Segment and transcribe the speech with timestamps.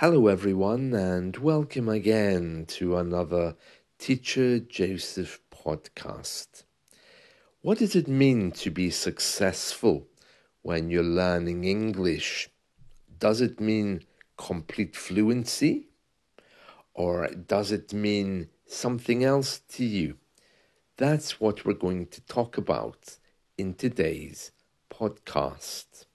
[0.00, 3.54] Hello, everyone, and welcome again to another
[3.98, 6.64] Teacher Joseph podcast.
[7.60, 10.06] What does it mean to be successful
[10.62, 12.48] when you're learning English?
[13.18, 14.06] Does it mean
[14.38, 15.88] complete fluency?
[16.94, 20.16] Or does it mean something else to you?
[20.96, 23.18] That's what we're going to talk about
[23.58, 24.50] in today's
[24.90, 26.06] podcast.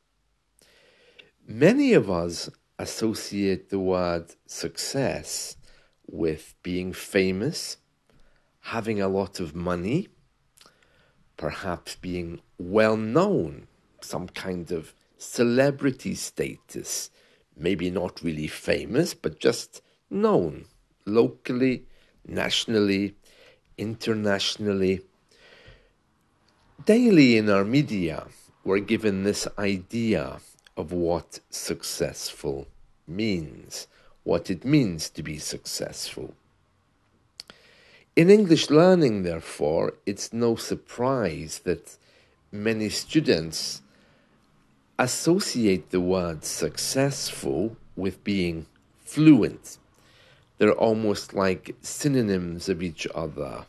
[1.47, 5.57] Many of us associate the word success
[6.07, 7.77] with being famous,
[8.61, 10.07] having a lot of money,
[11.37, 13.67] perhaps being well known,
[14.01, 17.09] some kind of celebrity status,
[17.55, 20.65] maybe not really famous, but just known
[21.05, 21.85] locally,
[22.27, 23.15] nationally,
[23.77, 25.01] internationally.
[26.85, 28.27] Daily in our media,
[28.63, 30.39] we're given this idea
[30.77, 32.67] of what successful
[33.07, 33.87] means,
[34.23, 36.33] what it means to be successful.
[38.15, 41.97] In English learning, therefore, it's no surprise that
[42.51, 43.81] many students
[44.97, 48.65] associate the word successful with being
[49.03, 49.77] fluent.
[50.57, 53.65] They're almost like synonyms of each other.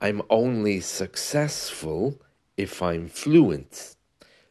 [0.00, 2.20] I'm only successful
[2.56, 3.96] if I'm fluent.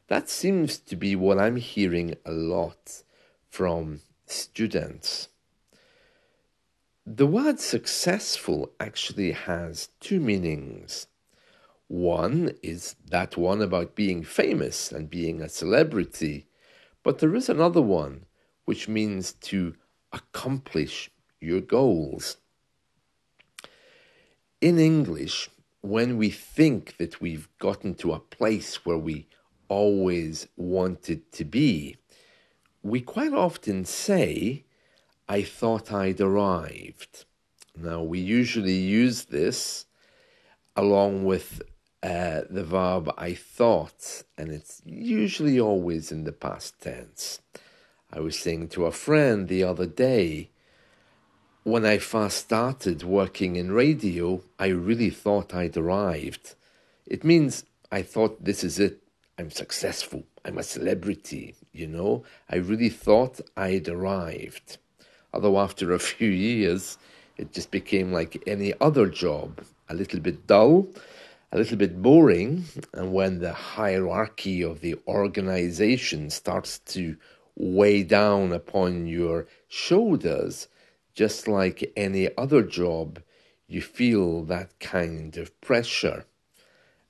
[0.10, 3.04] That seems to be what I'm hearing a lot
[3.58, 5.30] from students.
[7.08, 11.08] The word successful actually has two meanings.
[11.88, 16.46] One is that one about being famous and being a celebrity,
[17.02, 18.26] but there is another one
[18.66, 19.74] which means to
[20.14, 21.10] accomplish
[21.42, 22.38] your goals.
[24.62, 25.50] In English,
[25.82, 29.28] when we think that we've gotten to a place where we
[29.68, 31.98] always wanted to be.
[32.84, 34.64] We quite often say,
[35.28, 37.26] I thought I'd arrived.
[37.76, 39.86] Now, we usually use this
[40.76, 41.62] along with
[42.02, 47.40] uh, the verb I thought, and it's usually always in the past tense.
[48.14, 50.50] I was saying to a friend the other day,
[51.64, 56.56] when I first started working in radio, I really thought I'd arrived.
[57.06, 59.04] It means I thought this is it,
[59.38, 60.24] I'm successful.
[60.46, 62.24] I'm a celebrity, you know.
[62.50, 64.78] I really thought I'd arrived.
[65.34, 66.98] Although after a few years,
[67.38, 70.88] it just became like any other job a little bit dull,
[71.52, 72.66] a little bit boring.
[72.94, 77.16] And when the hierarchy of the organization starts to
[77.56, 80.68] weigh down upon your shoulders,
[81.14, 83.22] just like any other job,
[83.68, 86.26] you feel that kind of pressure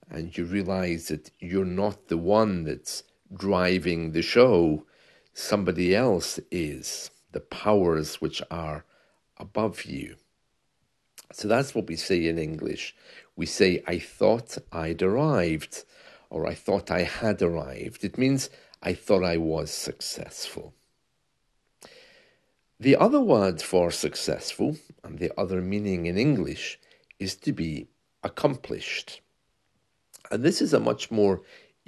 [0.09, 4.85] and you realize that you're not the one that's driving the show,
[5.33, 8.85] somebody else is, the powers which are
[9.37, 10.15] above you.
[11.31, 12.95] So that's what we say in English.
[13.35, 15.83] We say, I thought I'd arrived,
[16.29, 18.03] or I thought I had arrived.
[18.03, 18.49] It means
[18.81, 20.73] I thought I was successful.
[22.79, 26.79] The other word for successful, and the other meaning in English,
[27.19, 27.87] is to be
[28.23, 29.21] accomplished.
[30.29, 31.41] And this is a much more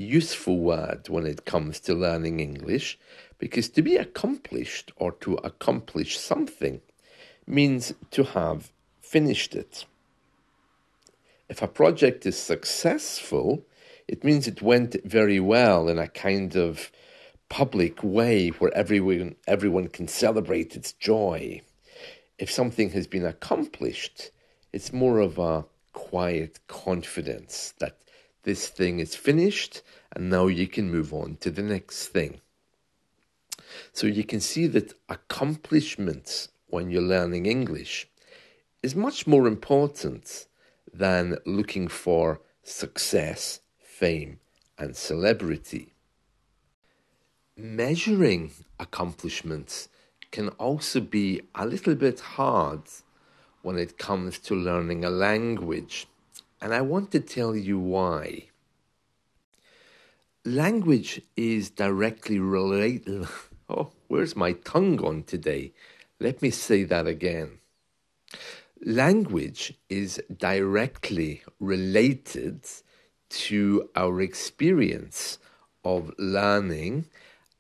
[0.04, 2.98] useful word when it comes to learning English
[3.38, 6.82] because to be accomplished or to accomplish something
[7.48, 8.72] means to have
[9.02, 9.86] finished it.
[11.50, 13.66] If a project is successful,
[14.08, 16.92] it means it went very well in a kind of
[17.50, 21.62] public way where everyone everyone can celebrate its joy.
[22.38, 24.30] If something has been accomplished,
[24.72, 27.98] it's more of a quiet confidence that
[28.44, 29.82] this thing is finished
[30.14, 32.42] and now you can move on to the next thing.
[33.94, 38.08] So you can see that accomplishments when you're learning English
[38.82, 40.48] is much more important
[40.94, 44.40] than looking for success, fame,
[44.78, 45.94] and celebrity.
[47.58, 49.90] Measuring accomplishments
[50.32, 52.84] can also be a little bit hard
[53.62, 56.08] when it comes to learning a language
[56.62, 58.50] and I want to tell you why.
[60.46, 63.28] Language is directly related.
[63.72, 65.74] Oh, where's my tongue gone today?
[66.20, 67.60] Let me say that again.
[68.84, 72.66] Language is directly related
[73.30, 75.38] to our experience
[75.86, 77.06] of learning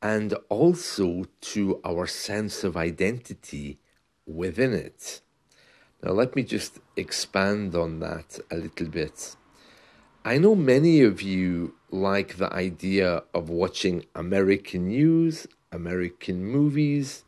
[0.01, 3.77] and also to our sense of identity
[4.25, 5.21] within it.
[6.01, 9.35] Now, let me just expand on that a little bit.
[10.23, 17.23] I know many of you like the idea of watching American news, American movies,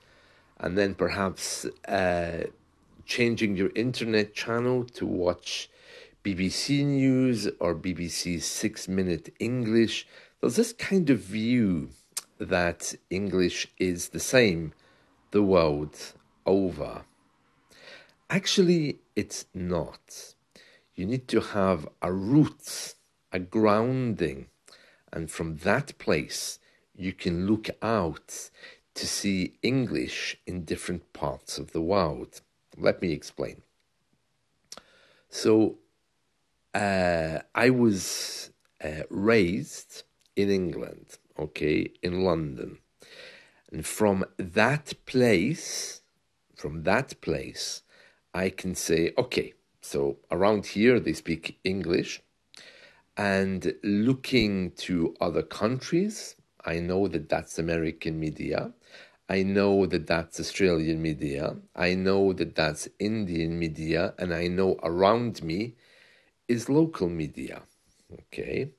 [0.58, 2.46] and then perhaps uh,
[3.06, 5.70] changing your internet channel to watch
[6.24, 10.08] BBC News or BBC Six Minute English.
[10.40, 11.90] There's this kind of view
[12.40, 14.74] that English is the same
[15.32, 15.98] the world
[16.46, 17.04] over.
[18.32, 20.36] Actually, it's not.
[20.96, 22.96] You need to have a root,
[23.34, 24.48] a grounding,
[25.12, 26.58] and from that place
[26.96, 28.50] you can look out
[28.94, 32.40] to see English in different parts of the world.
[32.78, 33.64] Let me explain.
[35.30, 35.80] So,
[36.74, 38.52] uh, I was
[38.82, 40.04] uh, raised
[40.38, 42.78] in England, okay, in London.
[43.74, 46.02] And from that place,
[46.56, 47.84] from that place,
[48.34, 52.22] I can say, okay, so around here they speak English.
[53.18, 56.36] And looking to other countries,
[56.66, 58.72] I know that that's American media.
[59.28, 61.56] I know that that's Australian media.
[61.76, 64.14] I know that that's Indian media.
[64.18, 65.76] And I know around me
[66.48, 67.64] is local media.
[68.14, 68.72] Okay.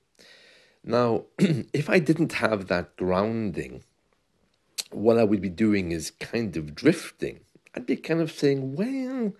[0.85, 3.85] Now, if I didn't have that grounding,
[4.91, 7.41] what I would be doing is kind of drifting.
[7.75, 9.33] I'd be kind of saying, well,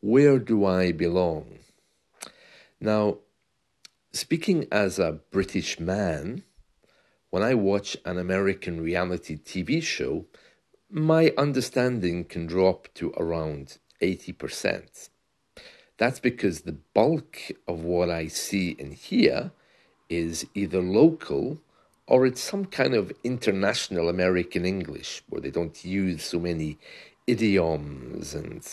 [0.00, 1.58] where do I belong?
[2.80, 3.18] Now,
[4.12, 6.44] speaking as a British man,
[7.30, 10.26] when I watch an American reality TV show,
[10.90, 15.08] my understanding can drop to around 80%.
[15.98, 19.52] That's because the bulk of what I see and hear
[20.08, 21.60] is either local
[22.06, 26.78] or it's some kind of international American English where they don't use so many
[27.26, 28.66] idioms and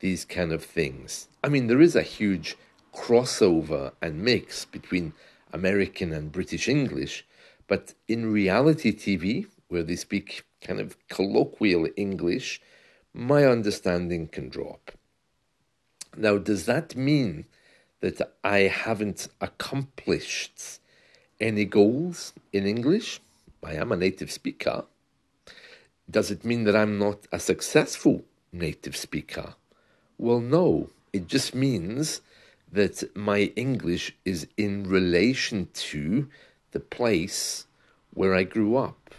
[0.00, 1.28] these kind of things.
[1.42, 2.56] I mean, there is a huge
[2.94, 5.12] crossover and mix between
[5.52, 7.24] American and British English,
[7.66, 12.60] but in reality TV, where they speak kind of colloquial English,
[13.12, 14.92] my understanding can drop.
[16.16, 17.46] Now, does that mean
[18.00, 20.80] that I haven't accomplished
[21.40, 23.20] any goals in English?
[23.62, 24.84] I am a native speaker.
[26.10, 29.54] Does it mean that I'm not a successful native speaker?
[30.18, 30.90] Well, no.
[31.12, 32.20] It just means
[32.72, 36.28] that my English is in relation to
[36.72, 37.66] the place
[38.12, 39.14] where I grew up.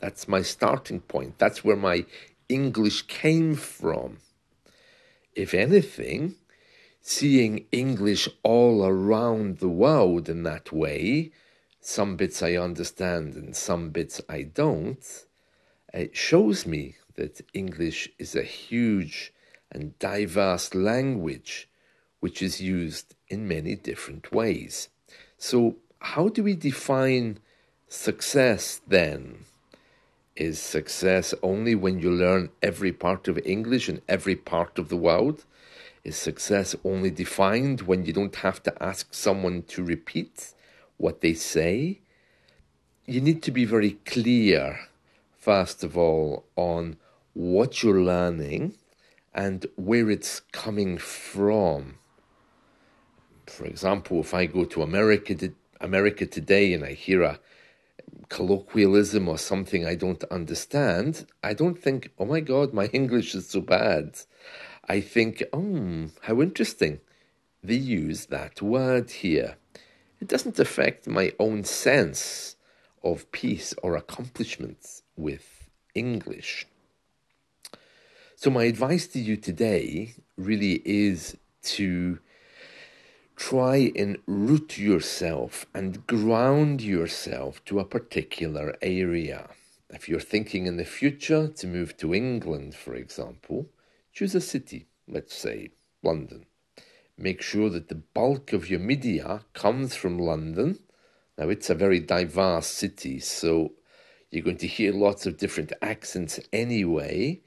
[0.00, 1.38] That's my starting point.
[1.38, 2.04] That's where my
[2.48, 4.18] English came from.
[5.34, 6.36] If anything,
[7.00, 11.32] seeing English all around the world in that way
[11.80, 15.04] some bits I understand and some bits I don't,
[16.00, 19.32] it shows me that English is a huge
[19.70, 21.68] and diverse language
[22.20, 24.88] which is used in many different ways.
[25.38, 27.38] So, how do we define
[27.88, 29.44] success then?
[30.36, 34.96] Is success only when you learn every part of English in every part of the
[34.96, 35.44] world?
[36.02, 40.54] Is success only defined when you don't have to ask someone to repeat?
[40.96, 42.00] what they say,
[43.06, 44.88] you need to be very clear,
[45.44, 46.96] first of all, on
[47.34, 48.74] what you're learning
[49.34, 51.96] and where it's coming from.
[53.46, 57.38] For example, if I go to America, America today and I hear a
[58.30, 63.48] colloquialism or something I don't understand, I don't think, oh my God, my English is
[63.48, 64.18] so bad.
[64.88, 67.00] I think, oh, how interesting.
[67.62, 69.56] They use that word here
[70.24, 72.56] it doesn't affect my own sense
[73.02, 76.66] of peace or accomplishments with English.
[78.36, 81.36] So, my advice to you today really is
[81.76, 82.18] to
[83.36, 89.48] try and root yourself and ground yourself to a particular area.
[89.90, 93.66] If you're thinking in the future to move to England, for example,
[94.12, 95.70] choose a city, let's say
[96.02, 96.46] London
[97.16, 100.78] make sure that the bulk of your media comes from London.
[101.38, 103.72] Now, it's a very diverse city, so
[104.34, 107.40] you're going to hear lots of different accents anyway.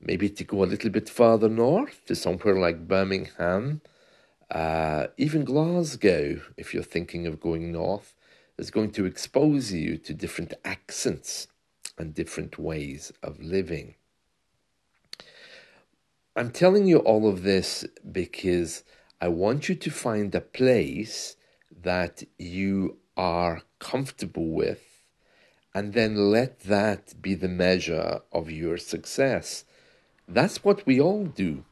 [0.00, 3.80] Maybe to go a little bit farther north to somewhere like Birmingham,
[4.50, 8.14] uh, even Glasgow, if you're thinking of going north,
[8.58, 11.48] is going to expose you to different accents
[11.98, 13.94] and different ways of living.
[16.36, 18.84] I'm telling you all of this because
[19.20, 21.36] I want you to find a place
[21.82, 24.85] that you are comfortable with,
[25.76, 29.66] and then let that be the measure of your success.
[30.26, 31.66] That's what we all do.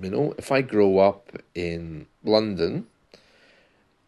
[0.00, 2.86] You know, if I grow up in London,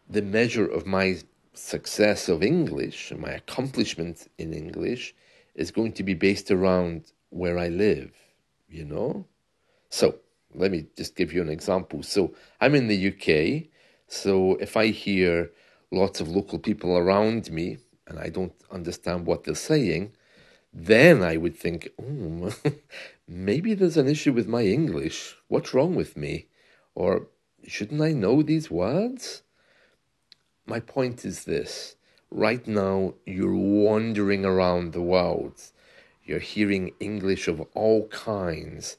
[0.09, 1.19] the measure of my
[1.53, 5.13] success of English my accomplishment in English
[5.53, 8.11] is going to be based around where I live,
[8.67, 9.23] you know?
[9.91, 10.15] So
[10.55, 12.01] let me just give you an example.
[12.01, 13.69] So I'm in the UK.
[14.07, 15.51] So if I hear
[15.91, 17.77] lots of local people around me
[18.09, 20.11] and I don't understand what they're saying,
[20.73, 22.53] then I would think, oh,
[23.27, 25.35] maybe there's an issue with my English.
[25.47, 26.47] What's wrong with me?
[26.95, 27.27] Or
[27.65, 29.43] shouldn't I know these words?
[30.65, 31.95] My point is this
[32.31, 35.61] right now, you're wandering around the world.
[36.23, 38.97] You're hearing English of all kinds.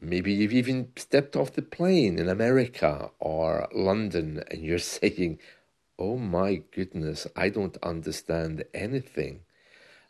[0.00, 5.38] Maybe you've even stepped off the plane in America or London and you're saying,
[5.98, 9.40] Oh my goodness, I don't understand anything.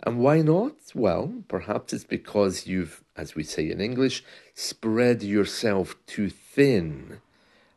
[0.02, 0.75] And why not?
[0.95, 4.25] Well, perhaps it's because you've, as we say in English,
[4.55, 7.21] spread yourself too thin.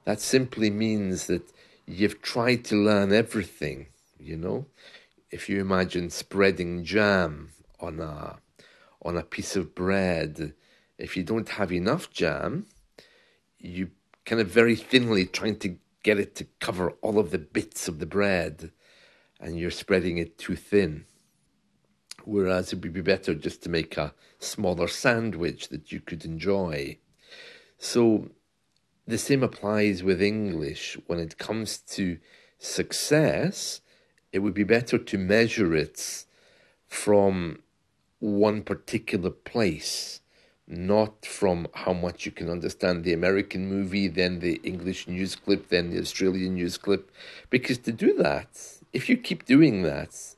[0.06, 1.52] That simply means that
[1.86, 3.88] you've tried to learn everything,
[4.20, 4.66] you know?
[5.32, 8.38] If you imagine spreading jam on a
[9.02, 10.54] on a piece of bread,
[10.98, 12.66] if you don't have enough jam,
[13.60, 13.92] you
[14.26, 18.00] kind of very thinly trying to get it to cover all of the bits of
[18.00, 18.72] the bread
[19.40, 21.06] and you're spreading it too thin.
[22.26, 26.98] Whereas it would be better just to make a smaller sandwich that you could enjoy.
[27.78, 28.30] So
[29.08, 30.98] the same applies with English.
[31.08, 32.20] When it comes to
[32.60, 33.82] success,
[34.32, 36.26] it would be better to measure it
[36.88, 37.60] from
[38.20, 40.22] one particular place,
[40.70, 45.70] not from how much you can understand the American movie, then the English news clip,
[45.70, 47.12] then the Australian news clip.
[47.50, 48.48] Because to do that,
[48.94, 50.36] if you keep doing that,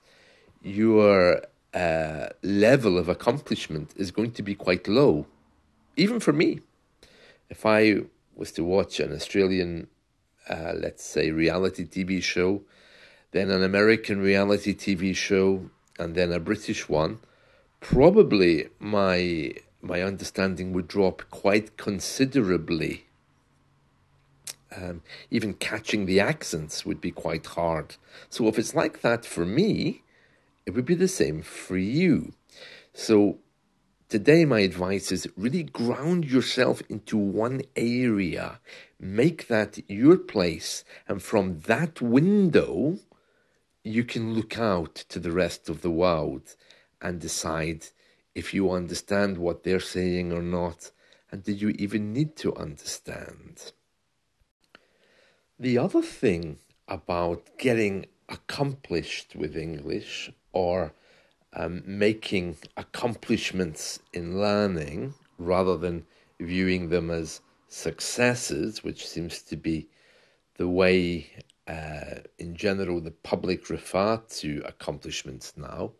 [0.61, 1.41] your
[1.73, 5.25] uh, level of accomplishment is going to be quite low,
[5.97, 6.61] even for me.
[7.49, 9.87] If I was to watch an Australian,
[10.49, 12.61] uh, let's say, reality TV show,
[13.31, 15.69] then an American reality TV show,
[15.99, 17.19] and then a British one,
[17.81, 23.05] probably my my understanding would drop quite considerably.
[24.75, 27.95] Um, even catching the accents would be quite hard.
[28.29, 30.03] So if it's like that for me,
[30.65, 32.33] it would be the same for you.
[32.93, 33.39] So
[34.07, 38.59] today, my advice is really ground yourself into one area,
[38.99, 42.99] make that your place, and from that window,
[43.83, 46.55] you can look out to the rest of the world
[47.01, 47.87] and decide
[48.33, 50.91] if you understand what they're saying or not,
[51.31, 53.71] and do you even need to understand?
[55.59, 56.57] The other thing
[56.87, 60.93] about getting accomplished with English or
[61.53, 66.05] um, making accomplishments in learning rather than
[66.39, 69.87] viewing them as successes, which seems to be
[70.55, 71.31] the way
[71.67, 75.91] uh, in general the public refer to accomplishments now,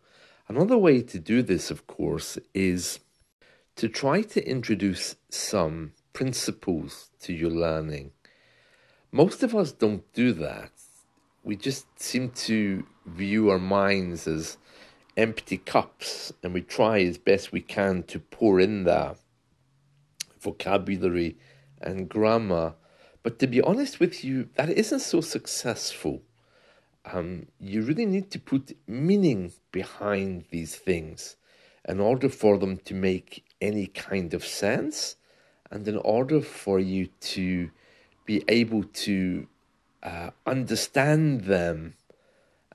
[0.54, 3.00] Another way to do this, of course, is
[3.74, 8.10] to try to introduce some principles to your learning.
[9.10, 10.70] Most of us don't do that.
[11.42, 14.58] We just seem to view our minds as
[15.16, 19.14] empty cups and we try as best we can to pour in there
[20.38, 21.38] vocabulary
[21.80, 22.74] and grammar.
[23.22, 26.20] But to be honest with you, that isn't so successful
[27.04, 31.36] um, you really need to put meaning behind these things
[31.88, 35.16] in order for them to make any kind of sense
[35.70, 37.70] and in order for you to
[38.24, 39.48] be able to
[40.02, 41.94] uh, understand them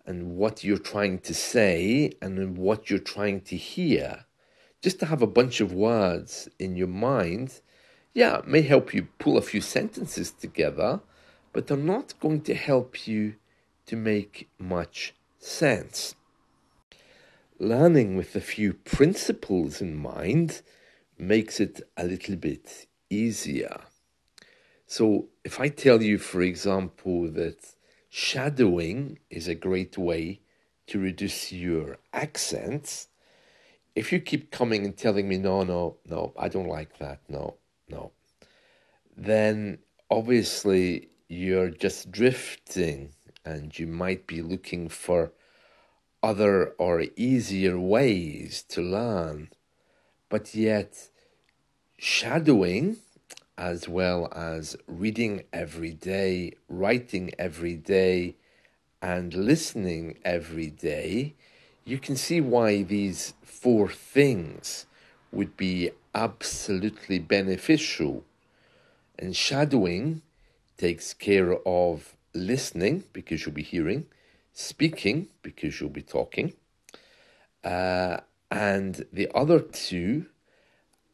[0.05, 4.25] and what you're trying to say and what you're trying to hear.
[4.81, 7.61] Just to have a bunch of words in your mind,
[8.13, 11.01] yeah, it may help you pull a few sentences together,
[11.53, 13.35] but they're not going to help you
[13.87, 16.15] to make much sense.
[17.59, 20.61] Learning with a few principles in mind
[21.17, 23.79] makes it a little bit easier.
[24.85, 27.73] So, if I tell you, for example, that
[28.09, 30.41] shadowing is a great way
[30.87, 33.07] to reduce your accents,
[33.95, 37.55] if you keep coming and telling me, no, no, no, I don't like that, no,
[37.89, 38.11] no,
[39.17, 39.79] then
[40.09, 43.13] obviously you're just drifting
[43.47, 45.31] and you might be looking for
[46.21, 49.49] other or easier ways to learn.
[50.27, 51.09] But yet,
[51.97, 52.97] shadowing,
[53.57, 58.35] as well as reading every day, writing every day,
[59.01, 61.33] and listening every day,
[61.85, 64.85] you can see why these four things
[65.31, 68.25] would be absolutely beneficial.
[69.17, 70.21] And shadowing
[70.77, 74.05] takes care of listening because you'll be hearing,
[74.53, 76.53] speaking because you'll be talking,
[77.63, 78.17] uh,
[78.49, 80.27] and the other two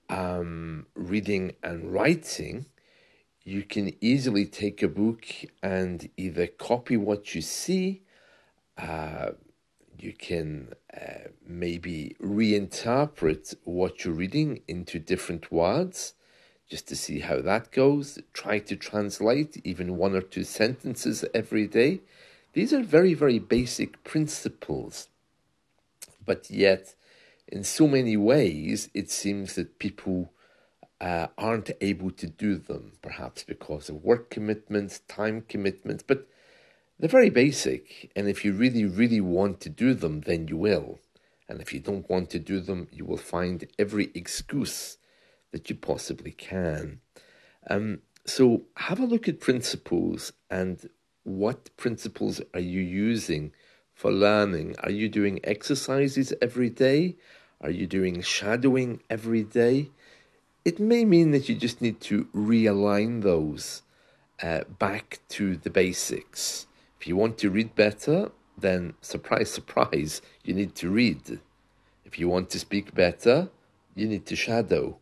[0.10, 2.66] um, reading and writing,
[3.44, 5.26] you can easily take a book
[5.62, 8.04] and either copy what you see,
[8.78, 9.32] uh,
[9.98, 16.14] you can uh, maybe reinterpret what you're reading into different words
[16.74, 18.18] just to see how that goes.
[18.34, 22.02] Try to translate even one or two sentences every day.
[22.54, 25.08] These are very, very basic principles.
[26.26, 26.96] But yet,
[27.48, 30.34] in so many ways, it seems that people
[31.00, 36.28] uh, aren't able to do them, perhaps because of work commitments, time commitments, but
[36.98, 38.12] they're very basic.
[38.16, 40.98] And if you really, really want to do them, then you will.
[41.48, 44.98] And if you don't want to do them, you will find every excuse
[45.54, 47.00] that you possibly can.
[47.70, 50.90] Um, so have a look at principles and
[51.24, 53.54] what principles are you using
[53.94, 54.76] for learning?
[54.84, 57.16] Are you doing exercises every day?
[57.62, 59.92] Are you doing shadowing every day?
[60.66, 63.84] It may mean that you just need to realign those
[64.42, 66.68] uh, back to the basics.
[67.00, 71.40] If you want to read better, then surprise, surprise, you need to read.
[72.06, 73.50] If you want to speak better,
[73.96, 74.98] you need to shadow.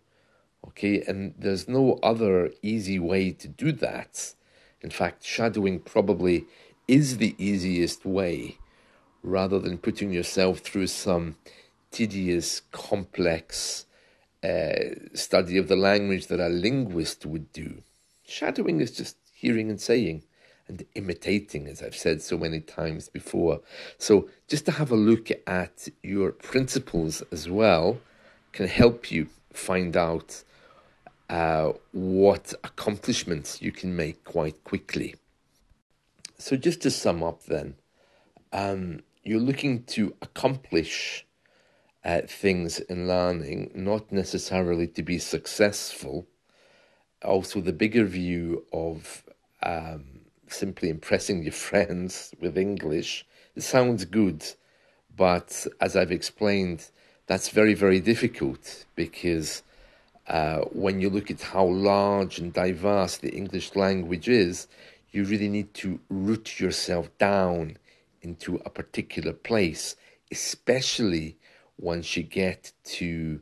[0.68, 4.34] Okay, and there's no other easy way to do that.
[4.82, 6.46] In fact, shadowing probably
[6.88, 8.58] is the easiest way
[9.24, 11.36] rather than putting yourself through some
[11.92, 13.86] tedious, complex
[14.44, 17.84] uh, study of the language that a linguist would do.
[18.26, 20.24] Shadowing is just hearing and saying
[20.68, 23.62] and imitating, as I've said so many times before.
[23.98, 28.00] So, just to have a look at your principles as well
[28.54, 30.44] can help you find out
[31.32, 35.16] uh, what accomplishments you can make quite quickly.
[36.38, 37.76] So, just to sum up, then,
[38.52, 41.26] um, you're looking to accomplish
[42.04, 46.28] uh, things in learning, not necessarily to be successful.
[47.24, 49.24] Also, the bigger view of
[49.64, 50.04] um,
[50.48, 53.26] simply impressing your friends with English.
[53.56, 54.44] It sounds good,
[55.16, 56.90] but as I've explained,
[57.28, 59.64] that's very, very difficult because
[60.32, 64.68] uh, when you look at how large and diverse the English language is,
[65.12, 67.78] you really need to root yourself down
[68.22, 69.98] into a particular place,
[70.32, 71.38] especially
[71.78, 73.42] once you get to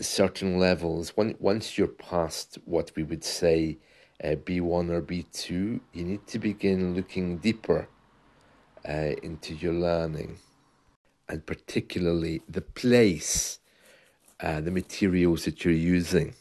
[0.00, 1.10] certain levels.
[1.16, 3.78] When, once you're past what we would say
[4.22, 7.88] uh, B1 or B2, you need to begin looking deeper
[8.88, 10.38] uh, into your learning
[11.30, 13.59] and particularly the place,
[14.42, 16.34] uh, the materials that you're using.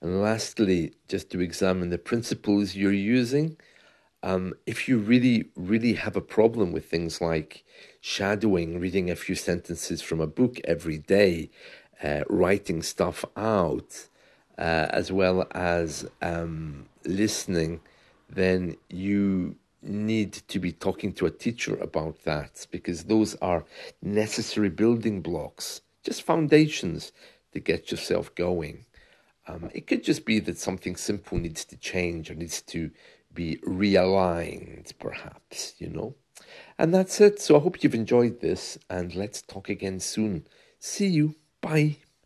[0.00, 3.56] And lastly, just to examine the principles you're using.
[4.22, 7.64] Um, if you really, really have a problem with things like
[8.00, 11.50] shadowing, reading a few sentences from a book every day,
[12.02, 14.08] uh, writing stuff out,
[14.58, 17.80] uh, as well as um, listening,
[18.28, 23.64] then you need to be talking to a teacher about that because those are
[24.02, 27.12] necessary building blocks, just foundations
[27.52, 28.86] to get yourself going.
[29.46, 32.90] Um, it could just be that something simple needs to change or needs to
[33.32, 36.16] be realigned, perhaps, you know.
[36.78, 37.40] And that's it.
[37.40, 40.46] So I hope you've enjoyed this, and let's talk again soon.
[40.78, 41.36] See you.
[41.60, 41.98] Bye.